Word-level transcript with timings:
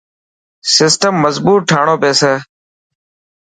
سسٽم 0.75 1.13
مظبوت 1.23 1.61
ٺاڻو 1.69 1.95
پيسي. 2.01 2.33